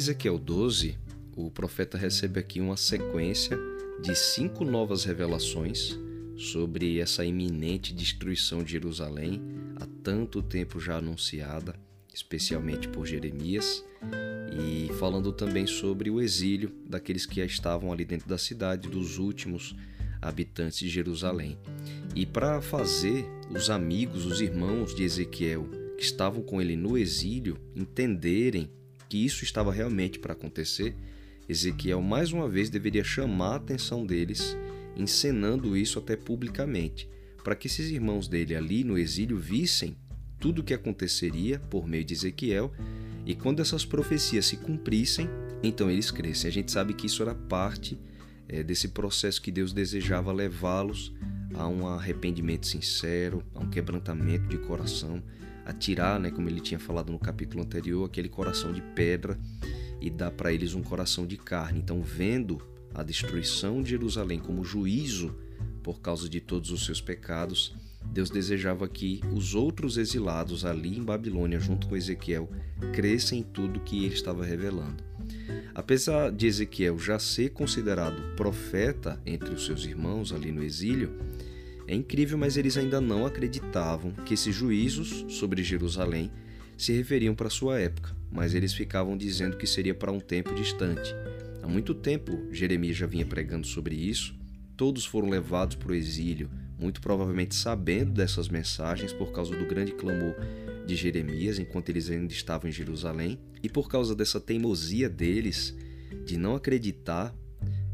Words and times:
Ezequiel 0.00 0.38
12, 0.38 0.96
o 1.36 1.50
profeta 1.50 1.98
recebe 1.98 2.40
aqui 2.40 2.58
uma 2.58 2.78
sequência 2.78 3.54
de 4.00 4.14
cinco 4.16 4.64
novas 4.64 5.04
revelações 5.04 5.94
sobre 6.38 6.98
essa 6.98 7.22
iminente 7.22 7.92
destruição 7.92 8.64
de 8.64 8.72
Jerusalém, 8.72 9.42
há 9.76 9.86
tanto 10.02 10.40
tempo 10.40 10.80
já 10.80 10.96
anunciada, 10.96 11.74
especialmente 12.14 12.88
por 12.88 13.06
Jeremias, 13.06 13.84
e 14.50 14.90
falando 14.94 15.34
também 15.34 15.66
sobre 15.66 16.08
o 16.08 16.18
exílio 16.18 16.72
daqueles 16.88 17.26
que 17.26 17.36
já 17.36 17.44
estavam 17.44 17.92
ali 17.92 18.06
dentro 18.06 18.26
da 18.26 18.38
cidade, 18.38 18.88
dos 18.88 19.18
últimos 19.18 19.76
habitantes 20.22 20.78
de 20.78 20.88
Jerusalém. 20.88 21.58
E 22.14 22.24
para 22.24 22.62
fazer 22.62 23.26
os 23.50 23.68
amigos, 23.68 24.24
os 24.24 24.40
irmãos 24.40 24.94
de 24.94 25.02
Ezequiel, 25.02 25.68
que 25.98 26.02
estavam 26.02 26.42
com 26.42 26.58
ele 26.58 26.74
no 26.74 26.96
exílio, 26.96 27.58
entenderem 27.76 28.70
que 29.10 29.18
isso 29.18 29.42
estava 29.42 29.72
realmente 29.72 30.20
para 30.20 30.34
acontecer, 30.34 30.94
Ezequiel 31.48 32.00
mais 32.00 32.32
uma 32.32 32.48
vez 32.48 32.70
deveria 32.70 33.02
chamar 33.02 33.54
a 33.54 33.56
atenção 33.56 34.06
deles 34.06 34.56
encenando 34.96 35.76
isso 35.76 35.98
até 35.98 36.14
publicamente, 36.14 37.08
para 37.42 37.56
que 37.56 37.66
esses 37.66 37.90
irmãos 37.90 38.28
dele 38.28 38.54
ali 38.54 38.84
no 38.84 38.96
exílio 38.96 39.36
vissem 39.36 39.96
tudo 40.38 40.60
o 40.60 40.64
que 40.64 40.72
aconteceria 40.72 41.58
por 41.58 41.88
meio 41.88 42.04
de 42.04 42.14
Ezequiel 42.14 42.72
e 43.26 43.34
quando 43.34 43.60
essas 43.60 43.84
profecias 43.84 44.46
se 44.46 44.56
cumprissem, 44.56 45.28
então 45.62 45.90
eles 45.90 46.10
crescem. 46.10 46.48
A 46.48 46.52
gente 46.52 46.70
sabe 46.70 46.94
que 46.94 47.06
isso 47.06 47.22
era 47.22 47.34
parte 47.34 47.98
é, 48.48 48.62
desse 48.62 48.88
processo 48.88 49.42
que 49.42 49.50
Deus 49.50 49.72
desejava 49.72 50.32
levá-los 50.32 51.12
a 51.54 51.66
um 51.66 51.86
arrependimento 51.88 52.66
sincero, 52.66 53.42
a 53.54 53.60
um 53.60 53.68
quebrantamento 53.68 54.48
de 54.48 54.58
coração, 54.58 55.22
a 55.64 55.72
tirar, 55.72 56.18
né, 56.18 56.30
como 56.30 56.48
ele 56.48 56.60
tinha 56.60 56.78
falado 56.78 57.12
no 57.12 57.18
capítulo 57.18 57.62
anterior, 57.62 58.04
aquele 58.04 58.28
coração 58.28 58.72
de 58.72 58.80
pedra 58.80 59.38
e 60.00 60.10
dar 60.10 60.30
para 60.30 60.52
eles 60.52 60.74
um 60.74 60.82
coração 60.82 61.26
de 61.26 61.36
carne. 61.36 61.78
Então, 61.78 62.02
vendo 62.02 62.60
a 62.94 63.02
destruição 63.02 63.82
de 63.82 63.90
Jerusalém 63.90 64.38
como 64.38 64.64
juízo 64.64 65.34
por 65.82 66.00
causa 66.00 66.28
de 66.28 66.40
todos 66.40 66.70
os 66.70 66.84
seus 66.84 67.00
pecados, 67.00 67.74
Deus 68.04 68.30
desejava 68.30 68.88
que 68.88 69.20
os 69.32 69.54
outros 69.54 69.96
exilados 69.96 70.64
ali 70.64 70.96
em 70.96 71.02
Babilônia, 71.02 71.60
junto 71.60 71.86
com 71.86 71.96
Ezequiel, 71.96 72.50
crescem 72.92 73.40
em 73.40 73.42
tudo 73.42 73.80
que 73.80 74.04
ele 74.04 74.14
estava 74.14 74.44
revelando. 74.44 75.04
Apesar 75.74 76.32
de 76.32 76.46
Ezequiel 76.46 76.98
já 76.98 77.18
ser 77.18 77.50
considerado 77.50 78.34
profeta 78.34 79.20
entre 79.24 79.54
os 79.54 79.64
seus 79.64 79.84
irmãos 79.84 80.32
ali 80.32 80.50
no 80.50 80.62
exílio, 80.62 81.16
é 81.90 81.94
incrível, 81.96 82.38
mas 82.38 82.56
eles 82.56 82.76
ainda 82.76 83.00
não 83.00 83.26
acreditavam 83.26 84.12
que 84.24 84.34
esses 84.34 84.54
juízos 84.54 85.26
sobre 85.28 85.60
Jerusalém 85.64 86.30
se 86.78 86.92
referiam 86.92 87.34
para 87.34 87.50
sua 87.50 87.80
época, 87.80 88.16
mas 88.30 88.54
eles 88.54 88.72
ficavam 88.72 89.16
dizendo 89.16 89.56
que 89.56 89.66
seria 89.66 89.92
para 89.92 90.12
um 90.12 90.20
tempo 90.20 90.54
distante. 90.54 91.12
Há 91.60 91.66
muito 91.66 91.92
tempo 91.92 92.46
Jeremias 92.52 92.96
já 92.96 93.06
vinha 93.06 93.26
pregando 93.26 93.66
sobre 93.66 93.96
isso. 93.96 94.38
Todos 94.76 95.04
foram 95.04 95.28
levados 95.28 95.74
para 95.74 95.90
o 95.90 95.94
exílio, 95.94 96.48
muito 96.78 97.00
provavelmente 97.00 97.56
sabendo 97.56 98.12
dessas 98.12 98.48
mensagens 98.48 99.12
por 99.12 99.32
causa 99.32 99.56
do 99.56 99.66
grande 99.66 99.90
clamor 99.90 100.36
de 100.86 100.94
Jeremias 100.94 101.58
enquanto 101.58 101.88
eles 101.88 102.08
ainda 102.08 102.32
estavam 102.32 102.70
em 102.70 102.72
Jerusalém 102.72 103.36
e 103.64 103.68
por 103.68 103.88
causa 103.88 104.14
dessa 104.14 104.40
teimosia 104.40 105.08
deles 105.08 105.76
de 106.24 106.38
não 106.38 106.54
acreditar 106.54 107.34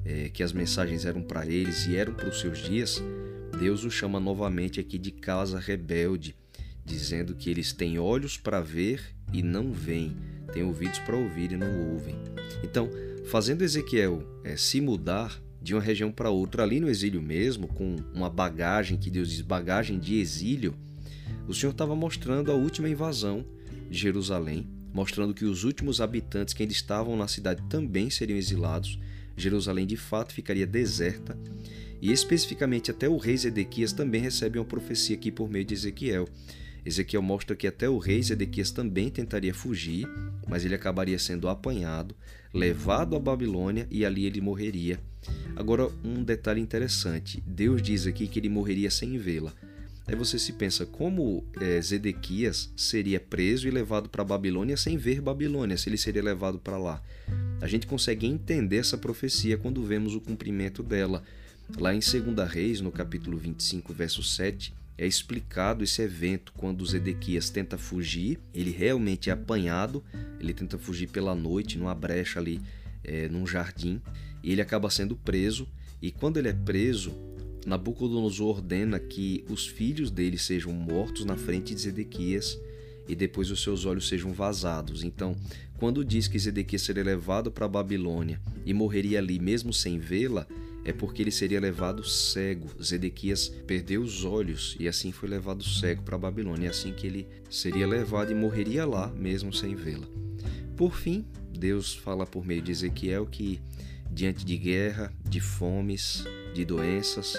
é, 0.05 0.29
que 0.29 0.43
as 0.43 0.53
mensagens 0.53 1.07
eram 1.07 1.23
para 1.23 1.47
eles 1.47 1.87
e 1.87 1.97
eram 1.97 2.13
para 2.13 2.29
os 2.29 2.41
seus 2.41 2.59
dias, 2.59 3.03
Deus 3.59 3.85
os 3.85 3.95
chama 3.95 4.21
novamente 4.21 4.79
aqui 4.79 4.99
de 4.99 5.11
casa 5.11 5.59
rebelde, 5.59 6.37
dizendo 6.85 7.35
que 7.35 7.49
eles 7.49 7.73
têm 7.73 7.99
olhos 7.99 8.37
para 8.37 8.61
ver 8.61 9.01
e 9.33 9.43
não 9.43 9.73
veem, 9.73 10.15
têm 10.53 10.63
ouvidos 10.63 10.99
para 11.01 11.17
ouvir 11.17 11.53
e 11.53 11.57
não 11.57 11.93
ouvem. 11.93 12.17
Então, 12.63 12.91
fazendo 13.27 13.63
Ezequiel 13.63 14.23
é, 14.45 14.57
se 14.57 14.81
mudar 14.81 15.43
de 15.61 15.75
uma 15.75 15.81
região 15.81 16.13
para 16.13 16.31
outra, 16.31 16.63
ali 16.63 16.79
no 16.79 16.89
exílio 16.89 17.21
mesmo, 17.21 17.67
com 17.67 17.97
uma 18.15 18.31
bagagem, 18.31 18.99
que 18.99 19.11
Deus 19.11 19.31
diz 19.31 19.41
bagagem 19.41 19.99
de 19.99 20.21
exílio, 20.21 20.75
o 21.49 21.55
Senhor 21.55 21.73
estava 21.73 21.97
mostrando 21.97 22.53
a 22.53 22.55
última 22.55 22.89
invasão 22.89 23.45
de 23.91 23.99
Jerusalém, 23.99 24.69
mostrando 24.93 25.35
que 25.35 25.45
os 25.45 25.65
últimos 25.65 26.01
habitantes 26.01 26.55
que 26.55 26.63
ainda 26.63 26.73
estavam 26.73 27.17
na 27.17 27.27
cidade 27.27 27.63
também 27.69 28.11
seriam 28.11 28.39
exilados. 28.39 28.99
Jerusalém 29.37 29.87
de 29.87 29.97
fato 29.97 30.33
ficaria 30.33 30.67
deserta. 30.67 31.37
E 32.01 32.13
especificamente 32.13 32.91
até 32.91 33.09
o 33.09 33.17
rei 33.17 33.37
Zedequias 33.37 33.93
também 33.93 34.21
recebe 34.21 34.59
uma 34.59 34.65
profecia 34.65 35.17
aqui 35.17 35.31
por 35.31 35.49
meio 35.49 35.65
de 35.65 35.75
Ezequiel. 35.75 36.29
Ezequiel 36.85 37.23
mostra 37.23 37.57
que 37.57 37.67
até 37.67 37.89
o 37.89 37.99
rei 37.99 38.23
Zedequias 38.23 38.71
também 38.71 39.11
tentaria 39.11 39.53
fugir, 39.53 40.09
mas 40.47 40.65
ele 40.65 40.75
acabaria 40.75 41.19
sendo 41.19 41.49
apanhado, 41.49 42.15
levado 42.55 43.17
à 43.17 43.19
Babilônia 43.19 43.89
e 43.91 44.05
ali 44.05 44.25
ele 44.25 44.41
morreria. 44.41 45.01
Agora, 45.57 45.91
um 46.05 46.23
detalhe 46.23 46.61
interessante: 46.61 47.43
Deus 47.47 47.83
diz 47.83 48.07
aqui 48.07 48.29
que 48.29 48.39
ele 48.39 48.49
morreria 48.49 48.91
sem 48.91 49.19
vê-la. 49.19 49.53
Aí 50.07 50.15
você 50.15 50.39
se 50.39 50.53
pensa 50.53 50.87
como 50.87 51.45
é, 51.61 51.81
Zedequias 51.83 52.73
seria 52.77 53.19
preso 53.19 53.67
e 53.67 53.73
levado 53.73 54.09
para 54.09 54.23
Babilônia 54.23 54.77
sem 54.77 54.97
ver 54.97 55.21
Babilônia, 55.21 55.77
se 55.77 55.89
ele 55.89 55.99
seria 55.99 56.23
levado 56.23 56.61
para 56.61 56.79
lá. 56.79 57.03
A 57.61 57.67
gente 57.67 57.89
consegue 57.89 58.25
entender 58.25 58.77
essa 58.77 58.97
profecia 58.97 59.59
quando 59.59 59.83
vemos 59.83 60.15
o 60.15 60.21
cumprimento 60.21 60.81
dela. 60.81 61.25
Lá 61.75 61.95
em 61.95 61.99
2 61.99 62.49
Reis, 62.49 62.81
no 62.81 62.93
capítulo 62.93 63.37
25, 63.37 63.93
verso 63.93 64.23
7, 64.23 64.73
é 64.97 65.07
explicado 65.07 65.85
esse 65.85 66.01
evento 66.01 66.53
quando 66.57 66.87
Zedequias 66.87 67.51
tenta 67.51 67.77
fugir, 67.77 68.39
ele 68.55 68.71
realmente 68.71 69.29
é 69.29 69.33
apanhado, 69.33 70.03
ele 70.41 70.55
tenta 70.55 70.79
fugir 70.79 71.09
pela 71.09 71.35
noite, 71.35 71.77
numa 71.77 71.95
brecha 71.95 72.39
ali, 72.39 72.63
é, 73.05 73.29
num 73.29 73.47
jardim, 73.47 74.01
e 74.43 74.53
ele 74.53 74.63
acaba 74.63 74.89
sendo 74.89 75.17
preso. 75.17 75.69
E 76.01 76.11
quando 76.11 76.39
ele 76.39 76.49
é 76.49 76.53
preso, 76.53 77.13
Nabucodonosor 77.67 78.57
ordena 78.57 78.99
que 78.99 79.45
os 79.51 79.67
filhos 79.67 80.11
dele 80.11 80.39
sejam 80.39 80.73
mortos 80.73 81.25
na 81.25 81.37
frente 81.37 81.75
de 81.75 81.81
Zedequias 81.81 82.59
e 83.09 83.15
depois 83.15 83.51
os 83.51 83.61
seus 83.61 83.85
olhos 83.85 84.09
sejam 84.09 84.33
vazados. 84.33 85.03
Então, 85.03 85.37
quando 85.77 86.05
diz 86.05 86.29
que 86.29 86.39
Zedequias 86.39 86.83
seria 86.83 87.03
levado 87.03 87.51
para 87.51 87.67
a 87.67 87.69
Babilônia 87.69 88.41
e 88.65 88.73
morreria 88.73 89.19
ali 89.19 89.41
mesmo 89.41 89.73
sem 89.73 89.99
vê-la, 89.99 90.47
é 90.87 90.93
porque 90.93 91.21
ele 91.21 91.33
seria 91.33 91.59
levado 91.59 92.05
cego. 92.05 92.71
Zedequias 92.81 93.49
perdeu 93.67 94.01
os 94.01 94.25
olhos 94.25 94.77
e 94.79 94.87
assim 94.87 95.11
foi 95.11 95.29
levado 95.29 95.65
cego 95.65 96.05
para 96.05 96.15
a 96.15 96.19
Babilônia. 96.19 96.69
É 96.69 96.71
assim 96.71 96.93
que 96.93 97.09
ele 97.09 97.27
seria 97.51 97.89
levado 97.89 98.31
e 98.31 98.35
morreria 98.37 98.87
lá 98.87 99.09
mesmo 99.09 99.53
sem 99.53 99.75
vê-la. 99.75 100.07
Por 100.77 100.95
fim, 100.95 101.27
Deus 101.59 101.93
fala 101.93 102.25
por 102.25 102.47
meio 102.47 102.63
de 102.63 102.71
Ezequiel 102.71 103.27
que 103.27 103.61
diante 104.09 104.45
de 104.45 104.57
guerra, 104.57 105.13
de 105.29 105.41
fomes, 105.41 106.25
de 106.55 106.65
doenças, 106.65 107.35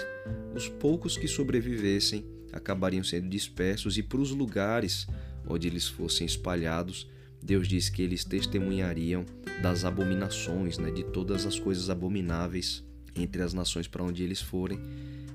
os 0.54 0.68
poucos 0.68 1.16
que 1.16 1.26
sobrevivessem 1.26 2.26
acabariam 2.52 3.02
sendo 3.02 3.30
dispersos 3.30 3.96
e 3.96 4.02
para 4.02 4.20
os 4.20 4.30
lugares 4.30 5.06
onde 5.46 5.66
eles 5.66 5.88
fossem 5.88 6.26
espalhados, 6.26 7.08
Deus 7.42 7.66
diz 7.66 7.88
que 7.88 8.02
eles 8.02 8.24
testemunhariam 8.24 9.24
das 9.62 9.86
abominações, 9.86 10.76
né, 10.76 10.90
de 10.90 11.02
todas 11.04 11.46
as 11.46 11.58
coisas 11.58 11.88
abomináveis 11.88 12.86
entre 13.22 13.42
as 13.42 13.52
nações 13.52 13.86
para 13.86 14.02
onde 14.02 14.22
eles 14.22 14.40
forem 14.40 14.80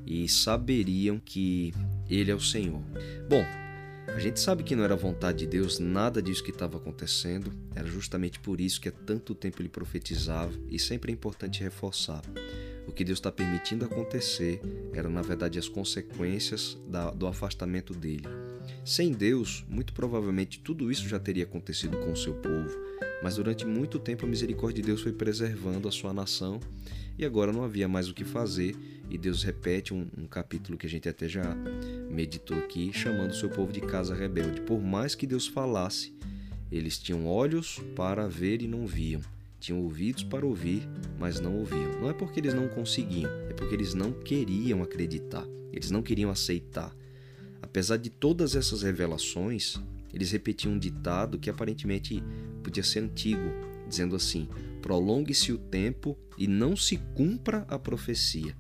e 0.06 0.28
saberiam 0.28 1.20
que 1.24 1.74
Ele 2.10 2.32
é 2.32 2.36
o 2.36 2.40
Senhor. 2.40 2.82
Bom, 3.30 3.44
a 4.08 4.20
gente 4.20 4.40
sabe 4.40 4.64
que 4.64 4.76
não 4.76 4.84
era 4.84 4.96
vontade 4.96 5.40
de 5.40 5.48
Deus 5.48 5.80
nada 5.80 6.22
disso 6.22 6.44
que 6.44 6.52
estava 6.52 6.78
acontecendo, 6.78 7.52
era 7.74 7.88
justamente 7.88 8.40
por 8.40 8.60
isso 8.60 8.80
que 8.80 8.90
há 8.90 8.92
tanto 8.92 9.34
tempo 9.34 9.62
ele 9.62 9.70
profetizava, 9.70 10.54
e 10.70 10.78
sempre 10.78 11.12
é 11.12 11.14
importante 11.14 11.64
reforçar. 11.64 12.22
O 12.86 12.92
que 12.92 13.04
Deus 13.04 13.18
está 13.18 13.32
permitindo 13.32 13.86
acontecer 13.86 14.62
era, 14.94 15.10
na 15.10 15.22
verdade, 15.22 15.58
as 15.58 15.70
consequências 15.70 16.78
da, 16.88 17.12
do 17.12 17.26
afastamento 17.26 17.94
dele. 17.94 18.28
Sem 18.84 19.14
Deus, 19.14 19.66
muito 19.70 19.94
provavelmente 19.94 20.60
tudo 20.60 20.92
isso 20.92 21.08
já 21.08 21.18
teria 21.18 21.46
acontecido 21.46 21.98
com 21.98 22.12
o 22.12 22.18
seu 22.18 22.34
povo, 22.36 22.78
mas 23.24 23.38
durante 23.38 23.66
muito 23.66 23.98
tempo 23.98 24.26
a 24.26 24.30
misericórdia 24.30 24.82
de 24.84 24.88
Deus 24.88 25.02
foi 25.02 25.14
preservando 25.14 25.88
a 25.88 25.92
sua 25.92 26.14
nação 26.14 26.60
e 27.18 27.26
agora 27.26 27.52
não 27.52 27.64
havia 27.64 27.88
mais 27.88 28.10
o 28.10 28.14
que 28.14 28.24
fazer, 28.24 28.76
e 29.10 29.18
Deus 29.18 29.44
repete 29.44 29.94
um, 29.94 30.08
um 30.18 30.26
capítulo 30.26 30.78
que 30.78 30.88
a 30.88 30.90
gente 30.90 31.08
até 31.08 31.28
já 31.28 31.56
meditou 32.10 32.58
aqui, 32.58 32.92
chamando 32.92 33.32
o 33.32 33.36
seu 33.36 33.50
povo 33.50 33.72
de 33.72 33.82
casa 33.82 34.16
rebelde. 34.16 34.62
Por 34.62 34.82
mais 34.82 35.14
que 35.14 35.28
Deus 35.28 35.48
falasse, 35.48 36.14
eles 36.72 36.98
tinham 36.98 37.28
olhos 37.28 37.80
para 37.96 38.28
ver 38.28 38.62
e 38.62 38.68
não 38.68 38.88
viam, 38.88 39.22
tinham 39.60 39.82
ouvidos 39.82 40.24
para 40.24 40.46
ouvir, 40.46 40.88
mas 41.20 41.40
não 41.40 41.56
ouviam. 41.56 42.02
Não 42.02 42.10
é 42.10 42.14
porque 42.14 42.40
eles 42.40 42.54
não 42.54 42.68
conseguiam, 42.68 43.30
é 43.50 43.54
porque 43.54 43.76
eles 43.76 43.94
não 43.94 44.12
queriam 44.12 44.82
acreditar, 44.82 45.46
eles 45.72 45.92
não 45.92 46.02
queriam 46.02 46.32
aceitar. 46.32 46.94
Apesar 47.62 47.98
de 47.98 48.10
todas 48.10 48.56
essas 48.56 48.82
revelações, 48.82 49.80
eles 50.14 50.32
repetiam 50.32 50.74
um 50.74 50.80
ditado 50.80 51.40
que 51.40 51.50
aparentemente 51.50 52.24
podia 52.64 52.84
ser 52.84 53.00
antigo, 53.00 53.52
dizendo 53.88 54.16
assim: 54.16 54.48
prolongue-se 54.82 55.52
o 55.52 55.58
tempo 55.58 56.18
e 56.38 56.48
não 56.48 56.76
se 56.76 56.98
cumpra 57.16 57.66
a 57.68 57.80
profecia. 57.80 58.56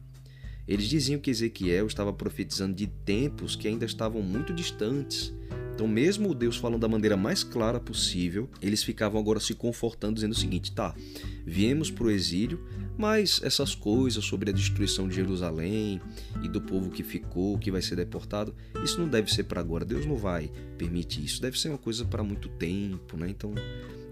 Eles 0.67 0.87
diziam 0.87 1.19
que 1.19 1.29
Ezequiel 1.29 1.87
estava 1.87 2.13
profetizando 2.13 2.73
de 2.73 2.87
tempos 2.87 3.55
que 3.55 3.67
ainda 3.67 3.85
estavam 3.85 4.21
muito 4.21 4.53
distantes, 4.53 5.33
Então, 5.73 5.87
mesmo 5.87 6.35
Deus 6.35 6.55
falando 6.55 6.81
da 6.81 6.87
maneira 6.87 7.17
mais 7.17 7.43
clara 7.43 7.79
possível, 7.79 8.47
eles 8.61 8.83
ficavam 8.83 9.19
agora 9.19 9.39
se 9.39 9.55
confortando, 9.55 10.15
dizendo 10.15 10.33
o 10.33 10.37
seguinte: 10.37 10.71
tá, 10.71 10.93
viemos 11.45 11.89
para 11.89 12.05
o 12.05 12.11
exílio, 12.11 12.63
mas 12.97 13.41
essas 13.43 13.73
coisas 13.73 14.23
sobre 14.23 14.51
a 14.51 14.53
destruição 14.53 15.07
de 15.07 15.15
Jerusalém 15.15 15.99
e 16.43 16.47
do 16.47 16.61
povo 16.61 16.91
que 16.91 17.03
ficou, 17.03 17.57
que 17.57 17.71
vai 17.71 17.81
ser 17.81 17.95
deportado, 17.95 18.53
isso 18.83 18.99
não 18.99 19.07
deve 19.07 19.33
ser 19.33 19.45
para 19.45 19.59
agora. 19.59 19.83
Deus 19.83 20.05
não 20.05 20.15
vai 20.15 20.51
permitir 20.77 21.23
isso. 21.23 21.41
Deve 21.41 21.59
ser 21.59 21.69
uma 21.69 21.77
coisa 21.77 22.05
para 22.05 22.23
muito 22.23 22.49
tempo, 22.49 23.17
né? 23.17 23.29
Então, 23.29 23.53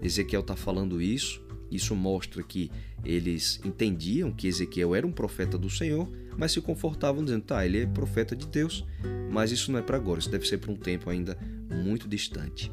Ezequiel 0.02 0.40
está 0.40 0.56
falando 0.56 1.00
isso. 1.00 1.40
Isso 1.72 1.96
mostra 1.96 2.42
que 2.42 2.70
eles 3.02 3.58
entendiam 3.64 4.30
que 4.30 4.46
Ezequiel 4.46 4.94
era 4.94 5.06
um 5.06 5.10
profeta 5.10 5.56
do 5.56 5.70
Senhor, 5.70 6.06
mas 6.36 6.52
se 6.52 6.60
confortavam 6.60 7.24
dizendo: 7.24 7.44
tá, 7.44 7.64
ele 7.64 7.80
é 7.80 7.86
profeta 7.86 8.36
de 8.36 8.46
Deus, 8.46 8.84
mas 9.30 9.50
isso 9.50 9.72
não 9.72 9.78
é 9.78 9.82
para 9.82 9.96
agora, 9.96 10.20
isso 10.20 10.30
deve 10.30 10.46
ser 10.46 10.58
para 10.58 10.70
um 10.70 10.76
tempo 10.76 11.08
ainda 11.08 11.38
muito 11.82 12.06
distante. 12.06 12.70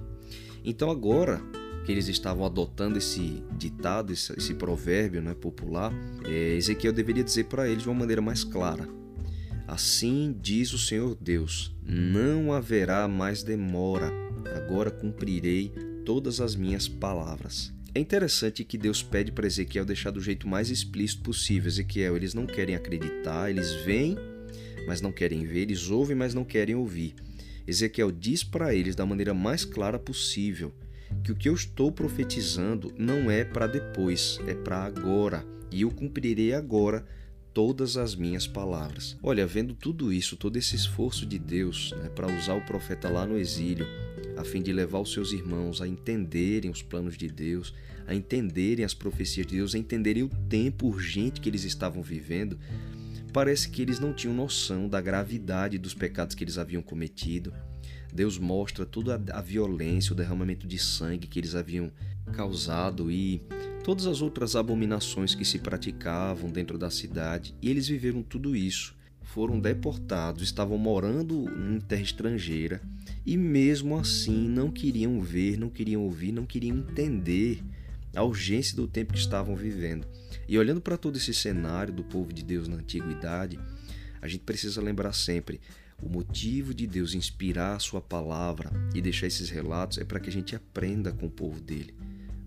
Então, 0.66 0.92
agora 0.92 1.42
que 1.86 1.92
eles 1.94 2.10
estavam 2.10 2.46
adotando 2.46 2.98
esse 2.98 3.42
ditado, 3.58 4.12
esse, 4.12 4.34
esse 4.38 4.54
provérbio 4.54 5.22
né, 5.22 5.34
popular, 5.34 5.94
é, 6.26 6.56
Ezequiel 6.58 6.92
deveria 6.92 7.24
dizer 7.24 7.46
para 7.46 7.70
eles 7.70 7.84
de 7.84 7.90
uma 7.90 8.00
maneira 8.00 8.22
mais 8.22 8.44
clara: 8.44 8.88
Assim 9.66 10.36
diz 10.42 10.74
o 10.74 10.78
Senhor 10.78 11.16
Deus: 11.16 11.74
não 11.82 12.52
haverá 12.52 13.08
mais 13.08 13.44
demora, 13.44 14.12
agora 14.56 14.92
cumprirei 14.92 15.72
todas 16.06 16.42
as 16.42 16.54
minhas 16.56 16.88
palavras. 16.88 17.74
É 17.94 18.00
interessante 18.00 18.64
que 18.64 18.78
Deus 18.78 19.02
pede 19.02 19.32
para 19.32 19.48
Ezequiel 19.48 19.86
deixar 19.86 20.12
do 20.12 20.22
jeito 20.22 20.48
mais 20.48 20.70
explícito 20.70 21.24
possível. 21.24 21.68
Ezequiel, 21.68 22.16
eles 22.16 22.34
não 22.34 22.46
querem 22.46 22.76
acreditar, 22.76 23.50
eles 23.50 23.74
veem, 23.84 24.16
mas 24.88 25.02
não 25.02 25.12
querem 25.12 25.46
ver, 25.46 25.62
eles 25.62 25.90
ouvem, 25.90 26.16
mas 26.16 26.34
não 26.34 26.44
querem 26.44 26.76
ouvir. 26.76 27.16
Ezequiel 27.68 28.12
diz 28.12 28.44
para 28.44 28.74
eles 28.74 28.96
da 28.96 29.06
maneira 29.06 29.34
mais 29.34 29.66
clara 29.66 29.98
possível 29.98 30.74
que 31.24 31.32
o 31.32 31.36
que 31.36 31.50
eu 31.50 31.54
estou 31.54 31.92
profetizando 31.92 32.94
não 32.98 33.30
é 33.30 33.44
para 33.44 33.68
depois, 33.68 34.40
é 34.48 34.54
para 34.54 34.84
agora, 34.84 35.46
e 35.72 35.82
eu 35.82 35.92
cumprirei 35.92 36.54
agora 36.54 37.06
todas 37.54 37.98
as 37.98 38.16
minhas 38.16 38.48
palavras. 38.48 39.18
Olha, 39.22 39.46
vendo 39.46 39.74
tudo 39.74 40.14
isso, 40.14 40.38
todo 40.38 40.58
esse 40.58 40.76
esforço 40.76 41.26
de 41.26 41.38
Deus 41.38 41.94
né, 41.98 42.10
para 42.10 42.28
usar 42.28 42.54
o 42.54 42.66
profeta 42.66 43.10
lá 43.10 43.26
no 43.26 43.38
exílio, 43.38 43.86
a 44.40 44.44
fim 44.46 44.62
de 44.62 44.72
levar 44.72 45.00
os 45.00 45.12
seus 45.12 45.34
irmãos 45.34 45.82
a 45.82 45.88
entenderem 45.88 46.72
os 46.72 46.82
planos 46.82 47.18
de 47.18 47.28
Deus, 47.28 47.74
a 48.08 48.16
entenderem 48.16 48.86
as 48.86 48.94
profecias 48.94 49.46
de 49.46 49.58
Deus, 49.58 49.76
a 49.76 49.78
entenderem 49.78 50.24
o 50.24 50.30
tempo 50.30 50.88
urgente 50.88 51.42
que 51.42 51.50
eles 51.50 51.66
estavam 51.66 52.02
vivendo, 52.02 52.58
parece 53.34 53.70
que 53.70 53.82
eles 53.82 54.00
não 54.00 54.14
tinham 54.14 54.34
noção 54.34 54.88
da 54.88 55.02
gravidade 55.02 55.78
dos 55.78 55.94
pecados 55.94 56.36
que 56.36 56.44
eles 56.44 56.58
haviam 56.58 56.82
cometido. 56.82 57.54
Deus 58.14 58.38
mostra 58.38 58.86
toda 58.86 59.22
a 59.34 59.42
violência, 59.42 60.14
o 60.14 60.16
derramamento 60.16 60.66
de 60.66 60.80
sangue 60.80 61.28
que 61.28 61.38
eles 61.38 61.54
haviam 61.54 61.92
causado 62.32 63.12
e 63.12 63.44
todas 63.84 64.08
as 64.08 64.22
outras 64.22 64.56
abominações 64.56 65.36
que 65.36 65.44
se 65.44 65.60
praticavam 65.60 66.50
dentro 66.50 66.78
da 66.78 66.90
cidade, 66.90 67.54
e 67.62 67.70
eles 67.70 67.90
viveram 67.90 68.24
tudo 68.24 68.56
isso. 68.56 68.96
Foram 69.34 69.60
deportados, 69.60 70.44
estavam 70.44 70.78
morando 70.78 71.46
em 71.72 71.80
terra 71.80 72.02
estrangeira 72.02 72.82
e 73.26 73.38
mesmo 73.38 73.98
assim 73.98 74.50
não 74.50 74.72
queriam 74.72 75.22
ver, 75.22 75.58
não 75.58 75.70
queriam 75.70 76.02
ouvir, 76.02 76.32
não 76.32 76.46
queriam 76.46 76.78
entender 76.78 77.64
a 78.16 78.24
urgência 78.24 78.76
do 78.76 78.88
tempo 78.88 79.14
que 79.14 79.20
estavam 79.20 79.56
vivendo. 79.56 80.08
E 80.48 80.58
olhando 80.58 80.82
para 80.82 80.98
todo 80.98 81.18
esse 81.18 81.34
cenário 81.34 81.94
do 81.94 82.04
povo 82.04 82.34
de 82.34 82.44
Deus 82.44 82.68
na 82.68 82.78
antiguidade, 82.78 83.60
a 84.20 84.28
gente 84.28 84.42
precisa 84.42 84.82
lembrar 84.82 85.14
sempre: 85.14 85.62
o 86.02 86.10
motivo 86.10 86.74
de 86.74 86.88
Deus 86.88 87.14
inspirar 87.14 87.76
a 87.76 87.80
sua 87.80 88.02
palavra 88.02 88.72
e 88.96 89.02
deixar 89.02 89.28
esses 89.28 89.50
relatos 89.50 90.00
é 90.00 90.04
para 90.04 90.20
que 90.20 90.30
a 90.30 90.34
gente 90.34 90.56
aprenda 90.56 91.12
com 91.12 91.28
o 91.28 91.32
povo 91.32 91.60
dele. 91.60 91.94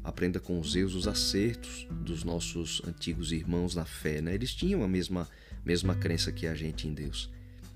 Aprenda 0.03 0.41
com 0.41 0.59
os 0.59 0.75
erros, 0.75 0.97
os 0.97 1.07
acertos 1.07 1.87
dos 1.89 2.25
nossos 2.25 2.83
antigos 2.85 3.31
irmãos 3.31 3.77
na 3.77 3.85
fé. 3.85 4.21
Né? 4.21 4.35
Eles 4.35 4.53
tinham 4.53 4.83
a 4.83 4.89
mesma, 4.89 5.29
mesma 5.65 5.95
crença 5.95 6.33
que 6.33 6.47
a 6.47 6.55
gente 6.55 6.87
em 6.87 6.95
Deus. 6.95 7.31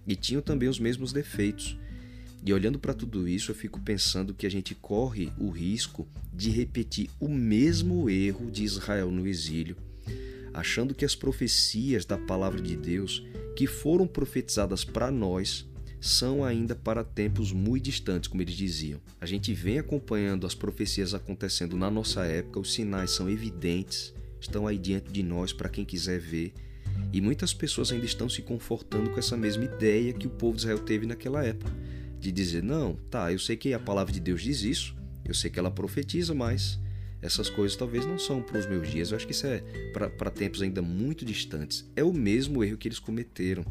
E 0.07 0.15
tinham 0.15 0.43
também 0.43 0.69
os 0.69 0.79
mesmos 0.79 1.13
defeitos. 1.13 1.79
E 2.45 2.53
olhando 2.53 2.79
para 2.79 2.95
tudo 2.95 3.27
isso, 3.27 3.51
eu 3.51 3.55
fico 3.55 3.81
pensando 3.81 4.35
que 4.35 4.47
a 4.47 4.51
gente 4.51 4.75
corre 4.75 5.33
o 5.39 5.51
risco 5.51 6.07
de 6.33 6.51
repetir 6.51 7.11
o 7.19 7.29
mesmo 7.29 8.09
erro 8.09 8.51
de 8.51 8.63
Israel 8.63 9.11
no 9.11 9.27
exílio, 9.27 9.77
achando 10.55 10.95
que 10.95 11.05
as 11.05 11.15
profecias 11.15 12.05
da 12.05 12.17
palavra 12.17 12.61
de 12.61 12.77
Deus 12.77 13.25
que 13.57 13.67
foram 13.67 14.07
profetizadas 14.07 14.85
para 14.85 15.11
nós 15.11 15.67
são 15.99 16.45
ainda 16.45 16.75
para 16.75 17.03
tempos 17.03 17.53
muito 17.53 17.85
distantes, 17.85 18.29
como 18.29 18.43
eles 18.43 18.55
diziam. 18.55 19.01
A 19.21 19.27
gente 19.27 19.53
vem 19.53 19.79
acompanhando 19.79 20.47
as 20.47 20.55
profecias 20.55 21.15
acontecendo 21.15 21.77
na 21.77 21.91
nossa 21.91 22.25
época, 22.25 22.61
os 22.61 22.73
sinais 22.75 23.11
são 23.11 23.29
evidentes, 23.29 24.15
estão 24.41 24.67
aí 24.67 24.79
diante 24.79 25.11
de 25.11 25.23
nós 25.23 25.53
para 25.53 25.69
quem 25.69 25.85
quiser 25.85 26.21
ver. 26.21 26.53
E 27.13 27.21
muitas 27.21 27.55
pessoas 27.55 27.93
ainda 27.93 28.05
estão 28.05 28.29
se 28.29 28.43
confortando 28.43 29.11
com 29.11 29.19
essa 29.19 29.37
mesma 29.37 29.65
ideia 29.65 30.13
que 30.13 30.27
o 30.27 30.31
povo 30.31 30.57
de 30.57 30.63
Israel 30.63 30.79
teve 30.79 31.07
naquela 31.07 31.45
época 31.45 31.73
de 32.19 32.33
dizer: 32.33 32.63
não, 32.63 32.95
tá, 33.11 33.33
eu 33.33 33.39
sei 33.39 33.57
que 33.57 33.73
a 33.73 33.79
palavra 33.79 34.13
de 34.13 34.21
Deus 34.21 34.43
diz 34.43 34.63
isso, 34.63 34.97
eu 35.25 35.35
sei 35.35 35.51
que 35.51 35.59
ela 35.59 35.71
profetiza, 35.71 36.35
mas 36.35 36.79
essas 37.23 37.49
coisas 37.49 37.77
talvez 37.77 38.05
não 38.05 38.19
são 38.19 38.43
para 38.43 38.59
os 38.59 38.67
meus 38.67 38.89
dias. 38.89 39.11
Eu 39.11 39.17
acho 39.17 39.27
que 39.27 39.33
isso 39.33 39.47
é 39.47 39.63
para 40.19 40.31
tempos 40.31 40.63
ainda 40.63 40.83
muito 40.83 41.25
distantes. 41.25 41.89
É 41.97 42.05
o 42.05 42.13
mesmo 42.13 42.63
erro 42.63 42.77
que 42.77 42.89
eles 42.89 42.99
cometeram. 42.99 43.65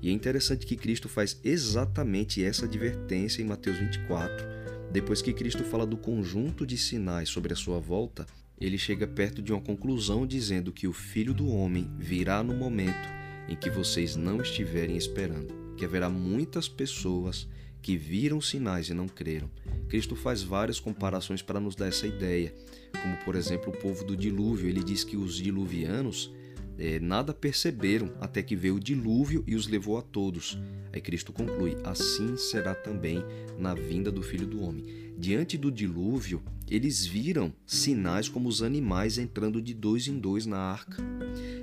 E 0.00 0.08
é 0.08 0.12
interessante 0.12 0.64
que 0.64 0.76
Cristo 0.76 1.08
faz 1.08 1.40
exatamente 1.42 2.42
essa 2.42 2.66
advertência 2.66 3.42
em 3.42 3.44
Mateus 3.44 3.78
24. 3.78 4.46
Depois 4.92 5.20
que 5.20 5.32
Cristo 5.32 5.64
fala 5.64 5.84
do 5.84 5.96
conjunto 5.96 6.66
de 6.66 6.78
sinais 6.78 7.28
sobre 7.28 7.52
a 7.52 7.56
sua 7.56 7.78
volta, 7.78 8.26
ele 8.60 8.78
chega 8.78 9.06
perto 9.06 9.40
de 9.40 9.52
uma 9.52 9.60
conclusão 9.60 10.26
dizendo 10.26 10.72
que 10.72 10.88
o 10.88 10.92
Filho 10.92 11.32
do 11.32 11.48
Homem 11.48 11.90
virá 11.96 12.42
no 12.42 12.54
momento 12.54 13.08
em 13.48 13.56
que 13.56 13.70
vocês 13.70 14.16
não 14.16 14.40
estiverem 14.40 14.96
esperando, 14.96 15.74
que 15.76 15.84
haverá 15.84 16.10
muitas 16.10 16.68
pessoas 16.68 17.48
que 17.80 17.96
viram 17.96 18.40
sinais 18.40 18.88
e 18.88 18.94
não 18.94 19.08
creram. 19.08 19.48
Cristo 19.88 20.16
faz 20.16 20.42
várias 20.42 20.80
comparações 20.80 21.40
para 21.40 21.60
nos 21.60 21.74
dar 21.74 21.86
essa 21.86 22.06
ideia, 22.06 22.54
como 23.00 23.16
por 23.24 23.34
exemplo 23.36 23.72
o 23.72 23.76
povo 23.76 24.04
do 24.04 24.16
dilúvio. 24.16 24.68
Ele 24.68 24.82
diz 24.82 25.04
que 25.04 25.16
os 25.16 25.36
diluvianos 25.36 26.32
é, 26.78 27.00
nada 27.00 27.34
perceberam 27.34 28.12
até 28.20 28.40
que 28.40 28.54
veio 28.54 28.76
o 28.76 28.80
dilúvio 28.80 29.42
e 29.46 29.56
os 29.56 29.66
levou 29.66 29.98
a 29.98 30.02
todos. 30.02 30.56
Aí 30.92 31.00
Cristo 31.00 31.32
conclui: 31.32 31.76
assim 31.82 32.36
será 32.36 32.72
também 32.72 33.24
na 33.58 33.74
vinda 33.74 34.12
do 34.12 34.22
Filho 34.22 34.46
do 34.46 34.62
Homem. 34.62 35.08
Diante 35.18 35.58
do 35.58 35.72
dilúvio, 35.72 36.40
eles 36.70 37.04
viram 37.04 37.52
sinais 37.66 38.28
como 38.28 38.48
os 38.48 38.62
animais 38.62 39.18
entrando 39.18 39.60
de 39.60 39.74
dois 39.74 40.06
em 40.06 40.16
dois 40.16 40.46
na 40.46 40.58
arca. 40.58 41.02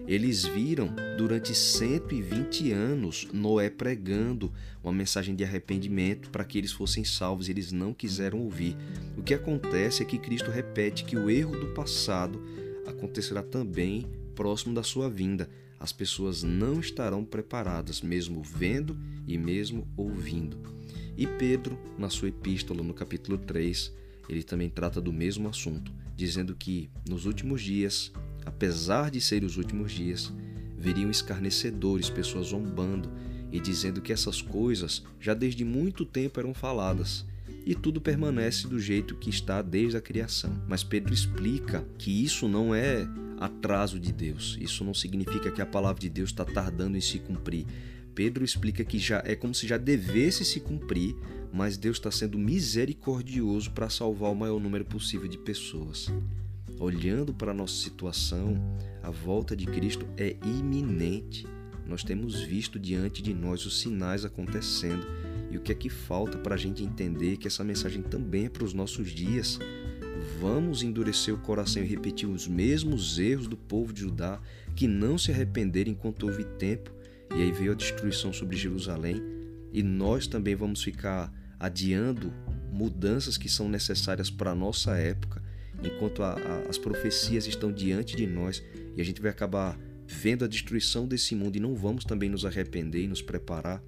Eles 0.06 0.44
viram 0.44 0.94
durante 1.18 1.56
120 1.56 2.74
anos 2.74 3.28
Noé 3.32 3.70
pregando 3.70 4.52
uma 4.84 4.92
mensagem 4.92 5.34
de 5.34 5.46
arrependimento 5.46 6.30
para 6.30 6.44
que 6.44 6.58
eles 6.58 6.74
fossem 6.74 7.06
salvos. 7.06 7.48
Eles 7.48 7.72
não 7.72 7.94
quiseram 7.94 8.40
ouvir. 8.40 8.76
O 9.18 9.24
que 9.24 9.34
acontece 9.34 10.04
é 10.04 10.06
que 10.06 10.18
Cristo 10.18 10.52
repete 10.52 11.06
que 11.06 11.16
o 11.16 11.30
erro 11.30 11.58
do 11.58 11.68
passado 11.68 12.44
acontecerá 12.86 13.42
também 13.42 14.06
próximo 14.36 14.76
da 14.76 14.84
sua 14.84 15.10
vinda. 15.10 15.50
As 15.80 15.92
pessoas 15.92 16.44
não 16.44 16.80
estarão 16.80 17.24
preparadas, 17.24 18.02
mesmo 18.02 18.44
vendo 18.44 18.98
e 19.28 19.38
mesmo 19.38 19.88
ouvindo. 19.98 20.58
E 21.18 21.26
Pedro, 21.26 21.80
na 21.98 22.10
sua 22.10 22.28
epístola, 22.28 22.84
no 22.84 22.94
capítulo 22.94 23.38
3, 23.38 23.92
ele 24.28 24.44
também 24.44 24.70
trata 24.70 25.00
do 25.00 25.14
mesmo 25.14 25.48
assunto, 25.48 25.92
dizendo 26.16 26.56
que 26.56 26.90
nos 27.08 27.26
últimos 27.26 27.62
dias, 27.62 28.12
apesar 28.46 29.10
de 29.10 29.22
serem 29.22 29.48
os 29.48 29.58
últimos 29.58 29.92
dias, 29.92 30.32
viriam 30.78 31.10
escarnecedores, 31.10 32.10
pessoas 32.10 32.48
zombando 32.48 33.10
e 33.52 33.60
dizendo 33.60 34.02
que 34.02 34.12
essas 34.12 34.42
coisas 34.42 35.04
já 35.20 35.34
desde 35.34 35.64
muito 35.64 36.06
tempo 36.06 36.40
eram 36.40 36.54
faladas 36.54 37.26
e 37.66 37.74
tudo 37.74 38.00
permanece 38.00 38.68
do 38.68 38.80
jeito 38.80 39.16
que 39.16 39.30
está 39.30 39.62
desde 39.62 39.98
a 39.98 40.02
criação. 40.02 40.62
Mas 40.68 40.84
Pedro 40.84 41.14
explica 41.14 41.84
que 41.98 42.24
isso 42.24 42.48
não 42.48 42.76
é 42.76 43.08
atraso 43.40 44.00
de 44.00 44.12
Deus. 44.14 44.58
Isso 44.62 44.84
não 44.84 44.94
significa 44.94 45.52
que 45.52 45.62
a 45.62 45.66
palavra 45.66 46.00
de 46.00 46.10
Deus 46.10 46.30
está 46.30 46.46
tardando 46.46 46.96
em 46.96 47.02
se 47.02 47.18
cumprir. 47.18 47.66
Pedro 48.14 48.46
explica 48.46 48.86
que 48.86 49.00
já 49.00 49.22
é 49.26 49.36
como 49.36 49.54
se 49.54 49.68
já 49.68 49.78
devesse 49.78 50.46
se 50.46 50.60
cumprir, 50.60 51.16
mas 51.52 51.76
Deus 51.76 51.98
está 51.98 52.12
sendo 52.12 52.38
misericordioso 52.38 53.72
para 53.72 53.90
salvar 53.90 54.32
o 54.32 54.36
maior 54.36 54.60
número 54.60 54.86
possível 54.86 55.28
de 55.28 55.38
pessoas. 55.38 56.08
Olhando 56.80 57.34
para 57.34 57.52
a 57.52 57.54
nossa 57.54 57.76
situação, 57.76 58.62
a 59.02 59.10
volta 59.10 59.56
de 59.56 59.66
Cristo 59.66 60.06
é 60.18 60.36
iminente. 60.46 61.48
Nós 61.86 62.04
temos 62.04 62.42
visto 62.42 62.80
diante 62.80 63.22
de 63.22 63.34
nós 63.34 63.66
os 63.66 63.80
sinais 63.82 64.24
acontecendo 64.24 65.06
e 65.56 65.58
o 65.58 65.62
que 65.62 65.72
é 65.72 65.76
que 65.76 65.90
falta 65.90 66.38
para 66.38 66.56
a 66.56 66.58
gente 66.58 66.84
entender 66.84 67.38
que 67.38 67.48
essa 67.48 67.64
mensagem 67.64 68.02
também 68.02 68.46
é 68.46 68.50
para 68.50 68.66
os 68.66 68.74
nossos 68.74 69.10
dias? 69.10 69.58
Vamos 70.40 70.84
endurecer 70.84 71.34
o 71.34 71.38
coração 71.38 71.82
e 71.82 71.86
repetir 71.86 72.28
os 72.28 72.46
mesmos 72.46 73.18
erros 73.18 73.48
do 73.48 73.56
povo 73.56 73.94
de 73.94 74.02
Judá, 74.02 74.42
que 74.76 74.86
não 74.86 75.18
se 75.18 75.32
arrependeram 75.32 75.92
enquanto 75.92 76.28
houve 76.28 76.44
tempo, 76.44 76.92
e 77.34 77.42
aí 77.42 77.52
veio 77.54 77.72
a 77.72 77.76
destruição 77.76 78.34
sobre 78.34 78.58
Jerusalém, 78.58 79.24
e 79.72 79.82
nós 79.82 80.28
também 80.28 80.56
vamos 80.56 80.84
ficar 80.84 81.34
adiando 81.58 82.34
mudanças 82.70 83.38
que 83.38 83.48
são 83.48 83.70
necessárias 83.70 84.30
para 84.30 84.52
a 84.52 84.56
nossa 84.56 84.98
época, 84.98 85.42
enquanto 85.82 86.22
a, 86.22 86.34
a, 86.34 86.70
as 86.70 86.78
profecias 86.78 87.48
estão 87.48 87.72
diante 87.72 88.18
de 88.18 88.28
nós. 88.28 88.62
E 88.98 89.02
a 89.02 89.06
gente 89.06 89.22
vai 89.22 89.32
acabar 89.32 89.80
vendo 90.06 90.44
a 90.44 90.50
destruição 90.50 91.08
desse 91.08 91.34
mundo 91.34 91.56
e 91.56 91.62
não 91.62 91.76
vamos 91.76 92.04
também 92.04 92.30
nos 92.30 92.46
arrepender 92.46 93.04
e 93.04 93.08
nos 93.08 93.22
preparar. 93.22 93.82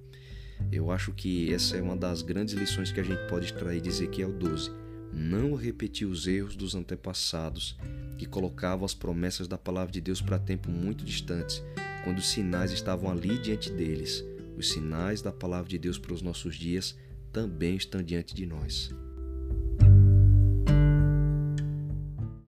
Eu 0.70 0.90
acho 0.90 1.12
que 1.12 1.52
essa 1.52 1.76
é 1.76 1.82
uma 1.82 1.96
das 1.96 2.22
grandes 2.22 2.54
lições 2.54 2.92
que 2.92 3.00
a 3.00 3.02
gente 3.02 3.28
pode 3.28 3.46
extrair 3.46 3.80
de 3.80 3.88
Ezequiel 3.88 4.32
12. 4.32 4.70
Não 5.12 5.54
repetir 5.54 6.06
os 6.06 6.26
erros 6.26 6.56
dos 6.56 6.74
antepassados 6.74 7.76
que 8.18 8.26
colocavam 8.26 8.84
as 8.84 8.94
promessas 8.94 9.48
da 9.48 9.56
palavra 9.56 9.92
de 9.92 10.00
Deus 10.00 10.20
para 10.20 10.38
tempo 10.38 10.70
muito 10.70 11.04
distantes, 11.04 11.62
quando 12.04 12.18
os 12.18 12.28
sinais 12.28 12.72
estavam 12.72 13.10
ali 13.10 13.38
diante 13.38 13.70
deles. 13.70 14.24
Os 14.56 14.70
sinais 14.70 15.22
da 15.22 15.32
palavra 15.32 15.68
de 15.68 15.78
Deus 15.78 15.98
para 15.98 16.12
os 16.12 16.20
nossos 16.20 16.56
dias 16.56 16.96
também 17.32 17.76
estão 17.76 18.02
diante 18.02 18.34
de 18.34 18.44
nós. 18.44 18.92